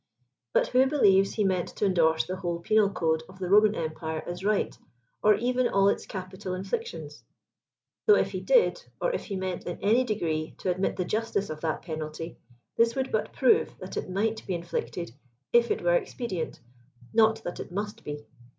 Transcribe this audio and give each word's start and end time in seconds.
But 0.51 0.69
who 0.69 0.87
believes 0.87 1.33
he 1.35 1.43
meant 1.43 1.67
to 1.75 1.85
endorse 1.85 2.25
the 2.25 2.35
whole 2.37 2.57
pe 2.59 2.73
nal 2.73 2.89
code 2.89 3.21
of 3.29 3.37
the 3.37 3.47
Roman 3.47 3.75
empire 3.75 4.23
as 4.25 4.43
right, 4.43 4.75
or 5.21 5.35
even 5.35 5.67
all 5.67 5.89
its 5.89 6.07
capital 6.07 6.53
inflic 6.55 6.87
tions? 6.87 7.23
Though 8.07 8.15
if 8.15 8.31
he 8.31 8.39
did, 8.41 8.83
or 8.99 9.11
if 9.11 9.25
he 9.25 9.35
meant 9.35 9.67
in 9.67 9.77
any 9.83 10.03
degree 10.03 10.55
to 10.57 10.71
admit 10.71 10.95
the 10.95 11.05
justice 11.05 11.51
of 11.51 11.61
that 11.61 11.83
penalty, 11.83 12.39
this 12.77 12.95
would 12.95 13.11
but 13.11 13.31
prove 13.31 13.77
ihaii 13.77 13.97
it 13.97 14.09
might 14.09 14.43
be 14.47 14.55
inflicted 14.55 15.11
if 15.53 15.69
it 15.69 15.83
were 15.83 15.93
expedient, 15.93 16.59
not 17.13 17.43
that 17.43 17.59
it 17.59 17.71
must 17.71 18.03
be. 18.03 18.25